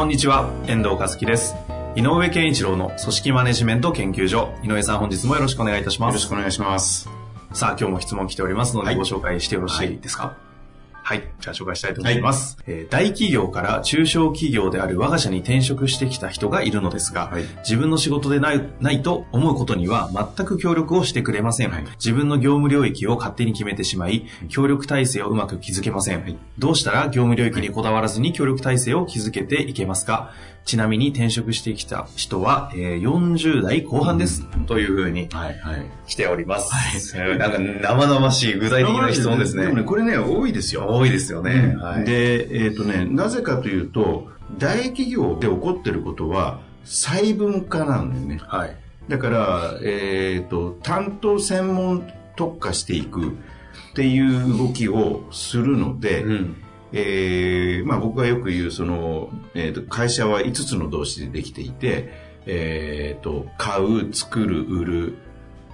[0.00, 1.54] こんにちは、遠藤和樹です。
[1.94, 4.48] 井上健一郎の組織マネジメント研究所。
[4.64, 6.14] 井上さん本日もよろしくお願いいたします。
[6.14, 7.10] よろしくお願いします。
[7.52, 10.28] さあ、今日も質問来ておりますので、はいご紹介してよろしいですか？
[10.28, 10.49] はい。
[11.18, 17.44] じゃあ紹介したいと思います、えー大企業から中小企業である我が社に転職してきた人がいるのですが、はい。
[17.58, 21.72] 自分の仕事でないないと思うことには全く協力をしてくれません。
[21.96, 26.38] 自分の業務領域を勝手に決めてしまい、協力体制をうまく築けません。
[26.58, 30.32] どうしたら業務領域にこだわらずに協力体制を築けていけますか？
[30.64, 34.46] ちなみに転職してきた人は、えー40代後半です。
[34.66, 35.86] というふうにはい、はい。
[36.06, 36.72] 来ております。
[37.16, 39.68] えーなんか生々しい具体的な質問ですね。
[39.68, 40.86] もね、これね、多いですよ。
[40.88, 41.74] 多いですよね。
[41.76, 48.40] はい、で、えっ、とね、なぜかというと、大企業で起こってることは、細分化なんだよね。
[48.42, 48.76] はい。
[49.08, 53.32] だから、えっ、と、担当専門特化していくっ
[53.94, 56.56] ていう動きをするので、うん。
[56.92, 62.12] えーまあ、僕がよく言うその、えーと会社は5つの動詞でできていて、
[62.46, 65.18] えーと買う作る売る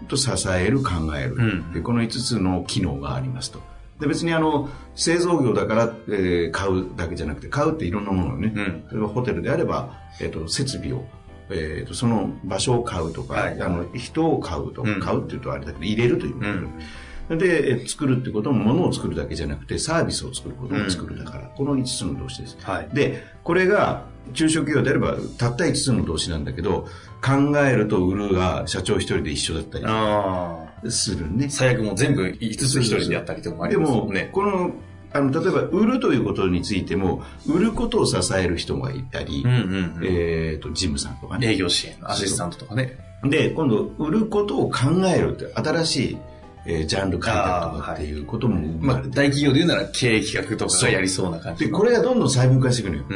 [0.08, 1.72] と支える考える、うん。
[1.72, 3.60] でこの5つの機能がありますと。
[3.98, 8.88] で別にあの製造業だから、えー買うだけじゃなくて買うっていろんなものをね、うん。
[8.90, 11.04] 例えばホテルであれば、えー、と設備を、
[11.48, 13.60] えー、とその場所を買うとか、はい。
[13.60, 15.00] あの人を買うとか、うん。
[15.00, 16.80] 買うっていうとあれだけど入れるということ、うん
[17.28, 22.56] で、え作るってことも物を作るだけじゃなくてサービスを作ることも作るだから、この5つの動詞です。
[22.62, 22.88] はい。
[22.92, 26.86] で、これが中小企業であればたった5つの動詞なんだけど、
[27.24, 31.50] 考えると売るが社長一人で一緒だったありするねあ。。
[31.50, 34.28] 最悪もう全部5つ一人でやったりとかもありでも、ますもんね。
[34.32, 34.72] この、
[35.12, 40.04] あの、例えば売るということについても、売ることを支える人がいたり、うんうんうん。
[40.04, 41.52] えっ、と、ジムさんとかね。
[41.52, 42.98] 営業支援のアシスタントとかね。
[43.24, 46.18] で、今度、売ることを考えるって、新しい、
[46.66, 51.78] えージャンル開拓とかっていうことも生まあ、大企業で言うなら経営企画とかがやりそうな感じで、の。
[51.78, 53.04] これがどんどん細分化していくのよ。
[53.08, 53.14] う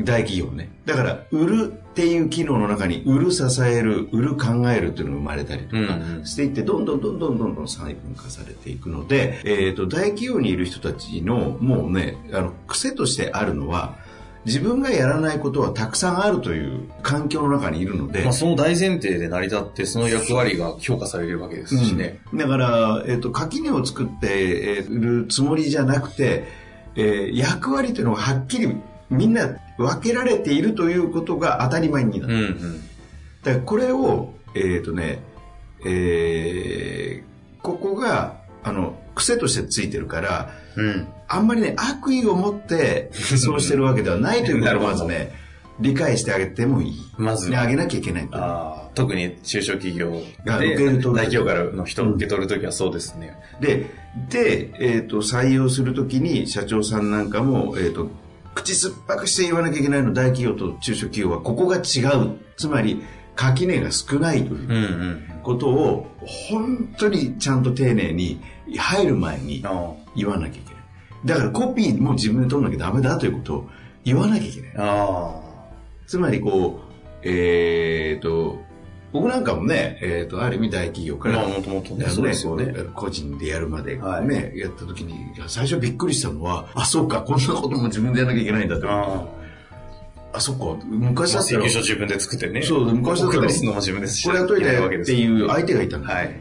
[0.00, 0.04] ん。
[0.04, 0.70] 大企業ね。
[0.86, 13.98] だから、売るっていう機能の中に、売る支える、売る考えるっていうのが生まれたりとかしていって、どんどんどんどんどんどん細分化されていくので、えっ、と、大企業にいる人たちの、もうね、あの、癖としてあるのは、
[14.46, 22.20] 自分がやらないことはたくさんあるという環境の中にいるので、まあ、その大前提で成り立って、その役割が評価されるわけですしね。
[22.34, 26.44] だから、えっ、と、垣根を作ってえーるつもりじゃなくて、
[26.96, 28.74] えー役割というのがはっきり
[29.10, 32.34] みんな分けられているということが当たり前になる。
[32.34, 32.80] うんうん。
[33.42, 35.22] だからこれを、えっ、とね、
[35.84, 37.30] えー
[37.62, 41.08] ここが、あの、癖としてついてるから、うん。
[41.32, 45.32] あんまりね、悪意を持ってそうしてるわけではないということをまずね、
[45.78, 46.92] 理解してあげてもいい。
[47.16, 48.36] まずねあげなきゃいけないと。
[48.36, 50.12] ああ、特に中小企業
[50.44, 53.36] がで受けると大企業からの人を受け取るときはそうですね。
[53.60, 53.86] で、
[54.28, 58.10] で、えっ、と、採用するときに社長さんなんかも、えっ、と、
[58.54, 62.38] 口酸っぱくして言わなきゃいけないの大企業と中小企業はここが違う。
[62.56, 63.02] つまり、
[63.36, 65.20] 垣根が少ないという。
[65.42, 68.40] ことを、本当にちゃんと丁寧に
[68.76, 70.69] 入る前にあ言わなきゃいけない。
[71.24, 73.70] だからコピーも自分で取んなきゃダメだということを
[74.04, 74.72] 言わなきゃいけない。
[74.76, 75.40] あ。
[76.06, 76.90] つまりこう、
[77.22, 78.58] えっ、と、
[79.12, 82.72] 僕なんかもね、えっ、と、ある意味大企業から、まあ、もともとね、そうですよね。
[82.94, 85.14] 個人でやるまでね、はいやった時に、
[85.48, 88.86] 最初びっくりしたのは、あ、そうか、こんなことも自分でやらなきゃいけないんだって。
[88.88, 89.26] あ
[90.32, 91.38] あそっか、昔あ。
[91.38, 92.62] だったら請求、書自分で作ってね。
[92.62, 96.14] そう昔だったら送りするのも自分でしこれやっといてやるわけですっていう相手がいたんだ。
[96.14, 96.40] はい。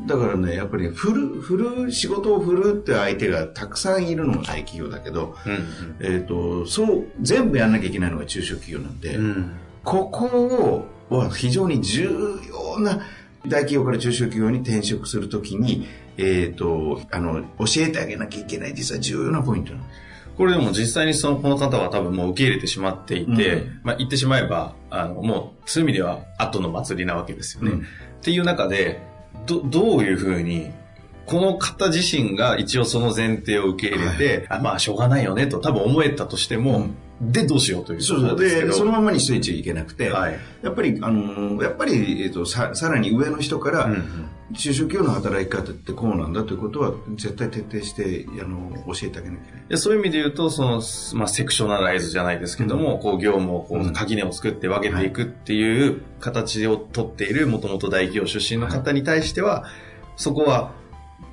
[0.00, 9.24] だからね、やっぱり振る、振る、仕事を振るって相手がたくさんいるのが大企業だけど、うんえっ、と、そう、全部やんなきゃいけないのが中小企業なんで、うん。
[9.24, 9.56] うん。
[9.84, 12.08] ここを、は非常に重
[12.48, 13.02] 要な
[13.46, 15.86] 大企業から中小企業に転職するときに、
[16.16, 19.84] えっ、と、あの、教えてあげなきゃいけない実は重要なポイントなの。
[20.36, 27.70] これでも実際にその、この方は多分もう受け入れてしまっていて、うんまあ言ってしまえば、あの、もう、そういう意味では後の祭りなわけですよね。
[27.70, 27.86] うん
[28.24, 29.02] っていう中で、
[29.46, 30.70] ど、どういうふうに
[31.26, 36.88] この方自身が一応その前提を受け入れて、あまあしょうがないよねと多分思えたとしても、
[37.32, 38.38] でどうしようというそうそう。
[38.38, 40.38] でそのままにしといちゃいけなくて、はい。
[40.62, 44.28] やっぱりあのやっぱり、えっとささらに上の人から、うんうん。
[44.54, 49.78] 中小企業の働き方ってこうなんだということは絶対徹底してあの教えてあげなきゃいけない。
[49.78, 50.82] そういう意味で言うと、その、
[51.14, 53.92] まあ、セクショナライズじゃないですけども、こう、業務をこう、うん。
[53.94, 59.64] 垣根を作って分けていくっていう形をとっている、もともと大企業出身の方に対しては、
[60.16, 60.72] そこは、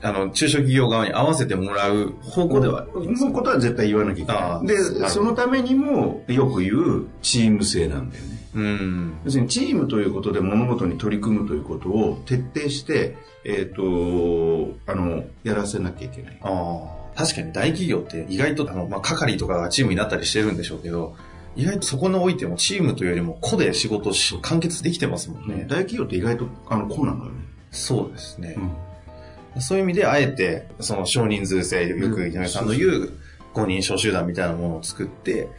[0.03, 2.87] あの、中小企業側に合わせてもらう方向では、
[3.17, 4.67] そのことは絶対言わなきゃいけない。
[4.67, 8.31] でそのためにもよく言うチーム性なんだよね。
[8.53, 9.13] うん。
[9.25, 13.15] 要するにチームということで物事に取り組むということを徹底して、
[13.45, 16.37] えっ、と、あの、やらせなきゃいけない。
[16.41, 17.01] ああ。
[17.15, 21.15] 確かに大企業って意外と、あの、まあ、係とかがチームになったりしてるんでしょうけど、
[21.55, 25.65] 意外とそこにおいてもチームというよりも個で仕事をし完結できてますもんね。
[25.67, 27.39] 大企業って意外とあのこうなんだよね。
[27.71, 28.57] そうですね。
[29.59, 33.13] そういう意味で、あえて、その少人数制、よく井上さんの言う、
[33.53, 35.49] 5人小集団みたいなものを作って、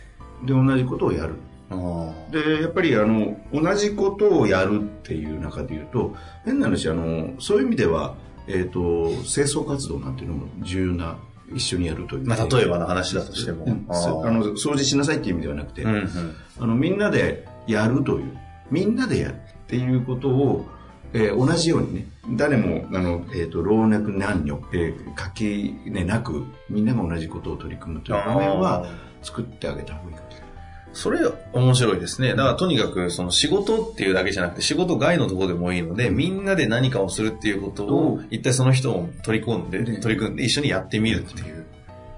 [0.45, 1.35] で、同じことをやる。
[1.71, 8.17] あで、やっぱりあの、同じことをやるっていう中で言うと、変な話、あの、そういう意味では、
[8.47, 11.19] えっ、と、清掃活動なんていうのも重要な、
[11.55, 12.27] 一緒にやるという。
[12.27, 13.65] まあ、例えばの話だとしても。
[13.67, 16.35] うんあの、掃除しなさいっていう意味ではなくて、うんうん。
[16.61, 18.39] あの、みんなでやるという、
[18.71, 20.67] みんなでやるっていうことを、
[21.15, 28.87] えー同じようにね、誰も、あの、えっ、と、老若男女、えー、垣根なく、みんなが同じことを取り組むという場面は、
[29.23, 30.53] 作ってあげた方がいいかもしれない。
[30.93, 31.21] それ
[31.53, 32.31] 面白いですね。
[32.31, 41.65] だからとにかくその仕事っていうだけじゃなくて仕事外のところでもいいので、みんなで何かをするっていうことを一体その人を取り込んで、ね取り組んで一緒にやってみるっていう。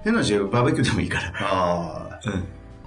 [0.03, 1.33] 変な話、バーベキューでもいいから。
[1.39, 2.43] ああ、うん。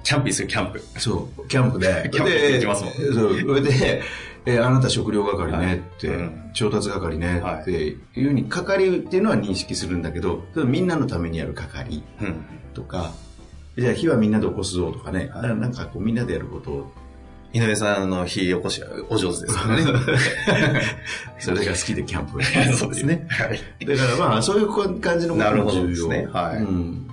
[0.09, 0.83] キャンプですよ、キャンプ。
[0.97, 2.09] そう、キャンプで。
[2.11, 4.03] キャンプで行きますもんそれで、
[4.47, 12.37] えーあなた食料係ねって、はいうん調達係ねっていうふうに、係っていうのは認識するんだけど、みんなのためにやる係うん。
[12.73, 13.13] とか、
[13.77, 16.93] じゃあ火はみんなで起こすぞとかね、はいななんかこうみんなでやることを、
[17.53, 19.85] 井上さんの火起こしはお上手ですからね。
[21.39, 23.27] それが好きでキャンプをやる そうですね。
[23.29, 23.87] はい。
[23.87, 25.89] だからまあ、そういう感じのことなるほども重要。
[25.91, 27.09] ですねはいうん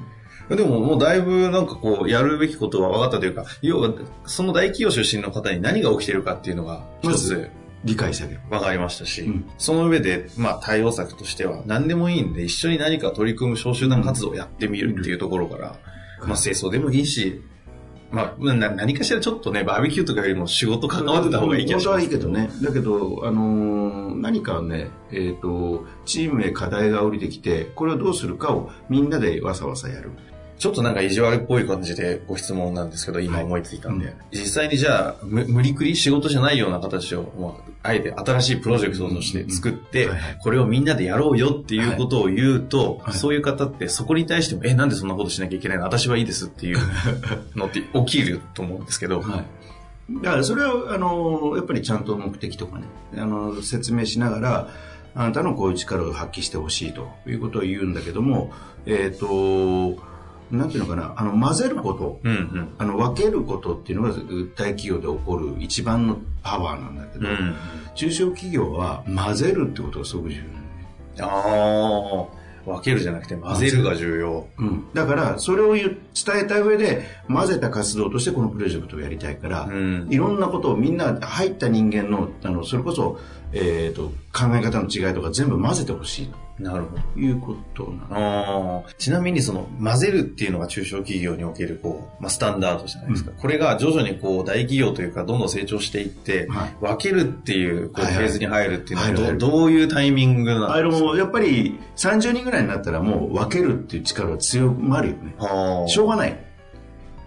[0.49, 3.91] でももうだいぶなんかこう、やるべきことは分かったというか、要は、
[4.25, 7.49] その大企業出身の方に何が起きてるかっていうのが、一つ
[7.83, 8.41] 理解してあげる。
[8.49, 15.77] 分かりましたし、うんその上で、まあ対応策としては、何でもいいんで、一緒に何か取り組む小集団活動をやってみるっていうところから、
[16.21, 17.41] うんまあ清掃でもいいし、
[18.11, 22.07] まあ、な何かしらちょっとね、バーベキューとかよりも仕事関わってた方がいい気がし本当ます。
[22.07, 22.49] はいいけどね。
[22.61, 30.11] だけど、あのー何かね、えっ、と、チームへ課題が降りてきて、これをどうするかをみんなでわさわさやる。
[30.57, 37.47] ちょっとなんか意地悪っぽい感じでご質問なんですけど、今思いついたんで、はい実際にじゃあ、む無理くり仕事じゃないような形を、ま
[37.83, 40.09] あ、あえて新しいプロジェクトとして作って
[40.41, 43.13] これをみんなでやろうよっていうことを言うと、 はい。
[43.13, 45.83] そういう方ってそこに対しても、え、なんでそんなことしなきゃいけないの？
[45.83, 46.77] 私はいいですっていう
[47.55, 49.45] のって起きると思うんですけど、はい。
[50.23, 52.85] だからそれは、あのーやっぱりちゃんと目的とかね、
[53.17, 54.69] あの説明しながら、
[55.15, 58.51] あなたのこういう力を発揮してほしいということを言うんだけども、
[58.85, 59.97] えっ、と、
[60.51, 62.67] なんていうのかな、あの、混ぜること、うんうん。
[62.77, 64.13] あの、分けることっていうのが
[64.55, 67.55] 大企業で起こる一番のパワーなんだけど、うん。
[67.95, 70.41] 中小企業は混ぜるってことがすごく重
[71.17, 72.27] 要あ
[72.65, 74.47] あ、分けるじゃなくて混ぜるが重要。
[74.57, 75.95] うん、だからそれを伝
[76.41, 83.19] えた上で混ぜた活動としてこのプロジェクトをやりたいから、うんいろんなことをみんな入った人間のあのそれこそ、
[83.53, 87.01] えー、と考え方の違いとか全部混ぜてほしいなるほど。
[87.13, 88.83] ということなの。
[88.85, 93.31] あーちなみにその混ぜるっていうのが中小企業におけるこう、まあ、スタンダードじゃないですか。
[93.37, 96.75] これが徐々にこう大企業というかどんどん成長していって、はい。
[96.79, 98.23] 分けるっていうこうはいはい。
[98.23, 99.37] フェーズに入るっていうのはど,、入る入る。
[99.39, 101.05] どういうタイミングあなんですか？
[101.09, 105.35] のやっぱり30人ぐらいになったらもう分けるっていう力は強まるよね。
[105.89, 106.39] しょうがない。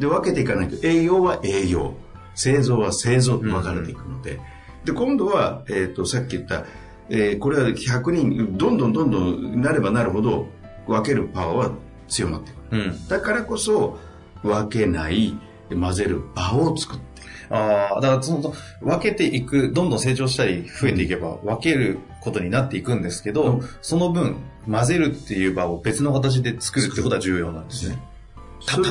[0.01, 1.95] で分けていかないと営業は営業
[2.35, 4.39] 製造は製造と分かれていくので、
[4.85, 6.65] で今度は、えー、とさっき言った、
[7.11, 10.47] えーこれは100人どんどんどんどんなればなるほど
[10.87, 11.75] 分けるパワーは
[12.09, 12.83] 強まってくる。
[12.85, 13.09] うん。
[13.09, 13.99] だからこそ
[14.43, 15.37] 分けない
[15.71, 17.09] 混ぜる場を作って
[17.51, 23.61] ああ、だからその、分けていく、どんどん成長したり増えていけば、分けることになっていくんですけど、うん。
[23.81, 24.37] その分、
[24.71, 27.99] 混ぜるっていう場を別の形で作るってことは重要なんですね。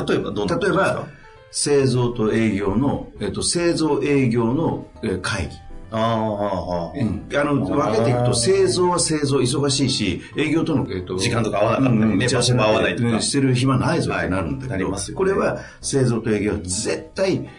[0.08, 1.08] 例えばどんな例えば
[1.52, 5.56] 製造と営業の、えっと製造営業のえー会議
[5.92, 12.06] ああ、ああ、あの分けていくと製造は製造忙しいし営業との、えっと時間とか合わなかった。
[12.06, 13.10] りねうん場所も合わないとか。
[13.10, 13.22] うん。
[13.22, 17.50] してる暇ないぞってなるんだけど、これは製造と営業は絶対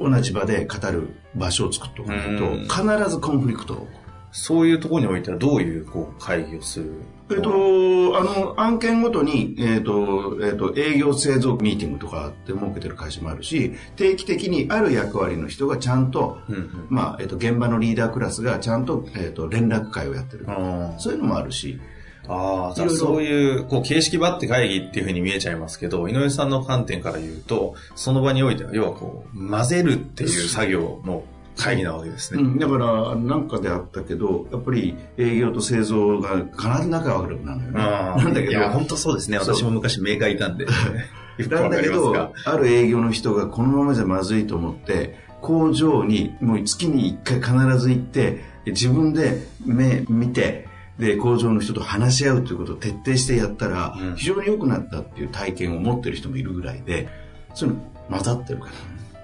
[0.00, 2.60] 同じ場で語る場所を作っておかないとうん。
[2.62, 4.05] 必ずコンフリクトが起こる
[4.36, 6.92] そういうところにおいてはどういうこう会議をする
[7.28, 16.86] えっと、あの、案件ごとに、えっと、えっと、営業製造ミーティングとかって設けてる会社もあるし、定期的にある役割の人がちゃんと、うんうん。
[16.88, 20.44] まあ、えっと、現場のリーダークラスがちゃんと、えっと、連絡会をやってる。
[20.46, 21.80] あそういうのもあるし、
[22.28, 31.24] あ、じゃあそういう、こう、形式ばって会議っていうふうに見えちゃいますけど、井上さんの観点から言うと、その場においては、要はこう、混ぜるっていう作業の
[31.56, 32.42] 会議なわけですね。
[32.42, 38.24] うん、だから、なんかであったけど、やっぱり営業と製造が必ず仲が悪くなるんだよね。
[38.24, 39.38] なんだけど、いや、本当そうですね。
[39.38, 40.66] 私も昔メーカーいたんで、
[41.50, 50.66] なんだけどある営業の人がこのままじゃまずいと思って、工場にもう月に1回必ず行って、自分で目見て、
[50.98, 57.08] で、工場の人と話し合うということを徹底してやったらうん、非常に良くなったっていう体験を持ってる人もいるぐらいで、
[57.54, 58.72] そういうの混ざってるから。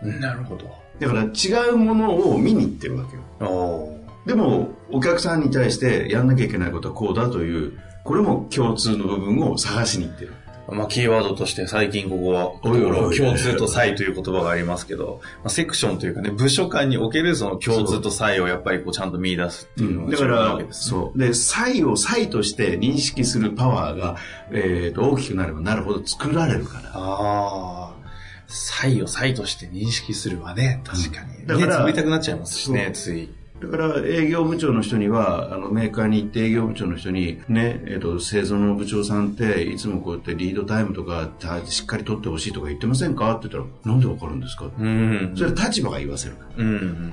[0.03, 0.65] なるほど。
[1.01, 3.99] だから違うものを見に行ってるわけよ。
[4.27, 10.35] でも、お客さんに対してやんなきゃいけないことはこうだという、これも共通の部分を探しに行ってる。
[10.69, 20.67] まあ、キーワードとして最近ここは、共通と差異という言葉がありますけど、まあ、セクションというかね、部署間におけるその共通と差異をやっぱりこうちゃんと見出すっていうのがだか重要なわらね。
[20.71, 21.19] そう。
[21.19, 24.17] で、差異を差異として認識するパワーが、
[24.53, 26.91] えーと、大きくなればなるほど作られるから。
[26.95, 28.02] ああ、
[28.47, 31.47] 差異を差異として認識するわね、確かに。
[31.47, 33.29] だから目つぶりたくなっちゃいますしね、つい。
[33.63, 43.33] だから営業部長の人には、あのメーカーに行って営業部長の人に、ね、えっ、と、製造の部長さんって、いつもこうやってリードタイムとかたしっかり取ってほしいとか言ってませんか？
[43.37, 44.65] って言ったら、なんでわかるんですか？
[44.77, 45.33] うん。
[45.37, 46.49] それは立場が言わせるから。
[46.57, 47.13] うん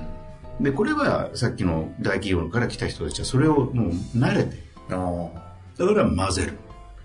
[0.58, 0.64] うん。
[0.64, 4.56] で、これはさっきの大企業から来た人たちはそれをもう慣れて、
[4.90, 5.28] あ
[5.78, 6.58] だから混ぜる。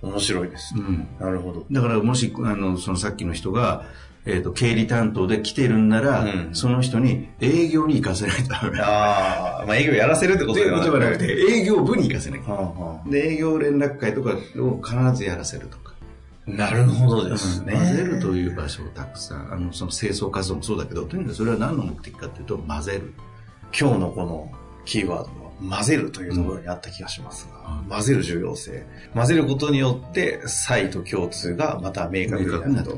[0.04, 0.82] あ、面白いですね。
[0.82, 1.08] うん。
[1.20, 1.66] なるほど。
[1.72, 3.86] だからもし、あの、そのさっきの人が、
[4.26, 8.80] えっ、と、経理担当で来てるんなら、うんその人に営業に行かせないとダメ。
[8.80, 11.34] ああ、まあ営業やらせるってことではなくて、て。
[11.34, 12.52] 営業部に行かせなきゃ。
[12.52, 15.94] はあはで、営業連絡会とかを必ずやらせるとか。
[16.48, 17.74] あなるほどですね。
[17.74, 23.14] 混ぜるという場所をたくさん、あの、その清掃活動もそうだけど、とにかくそれは何の目的かというと、混ぜる。
[23.80, 24.52] 今日のこの
[24.86, 28.86] キーワードは混ぜるというところにあった気がしますが、混ぜる重要性。
[29.14, 32.98] 混ぜることによって、差異と共通がまた明確になると。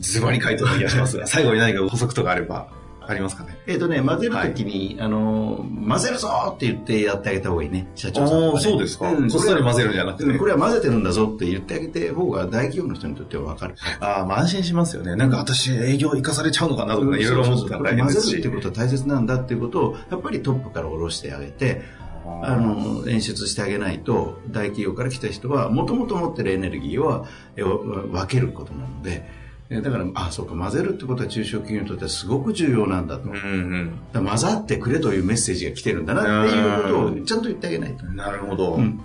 [0.00, 2.68] ズバリ回答な気がしますが、最後に何か補足とかあれば、
[3.06, 3.58] ありますかね？
[3.66, 9.10] えっ、とね、混ぜるときに、あの、混ぜるぞって言ってやってあげた方がいいね、社長さんね、あーそうですか？
[9.12, 13.74] んこっそり混ぜるんじゃなくてうんこれは混ぜてるんだぞって言ってあげて方が大企業の人にとっては分かる。
[14.00, 15.16] ああ、まあ安心しますよね。
[15.16, 18.56] なんか私営業行かされちゃうのかなとか、いろいろ思ってたら大変ですし混ぜるって。
[18.56, 21.82] ことは大切なんだっていうことを、やっぱりトップから下ろしてあげて、
[22.24, 29.41] あの、演出してあげないと、大企業から来た人は、もともと持ってるエネルギーをえわ分けることなので、え
[29.80, 33.30] だから、あ、そうか、混ぜるってことは中小企業にとってはすごく重要なんだと。
[33.30, 33.92] うんうん。
[34.12, 38.04] だ混ざってくれというメッセージが来てるんだなっていうことをちゃんと言ってあげないと。
[38.06, 38.74] なるほど。
[38.74, 39.00] うん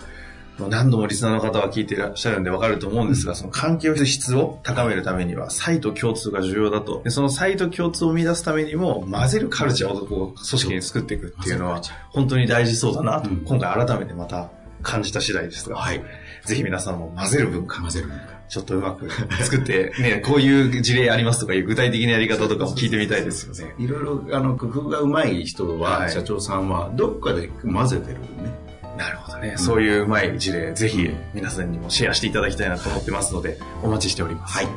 [0.59, 7.01] 何度もリスナーの方は聞いていらっしゃるんでわかると思うんですが、その関係の質を高めるためには、差異と共通が重要だと。
[7.03, 14.49] でその差異と共通を生み出すためにも、混ぜるカルチャーを組織に作っていくっていうのは、本当に大事そうだなと、うん今回改めてまた
[14.81, 16.01] 感じた次第ですが、はい。
[16.47, 18.07] ぜひ皆さんも混ぜる文化、混ぜる。
[18.47, 19.09] ちょっとうまく
[19.43, 23.75] 作って、ね、こういう事例ありますとかいう具体的なやり方とかも聞いてみたいですよね。
[23.77, 28.55] いろいろ、あの、工夫がうまい人は、はい社長さんは、どっかで混ぜてるよね。
[28.97, 29.55] なるほどね。
[29.57, 34.55] そういううまい事例、ぜひ皆さんにもシェアしていただきたいなと思ってますので、お待ちしております。
[34.55, 34.67] はい。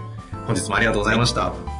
[0.47, 1.80] 本日もありがとうございました。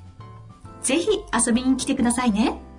[0.81, 2.70] ぜひ遊びに来てくださいね。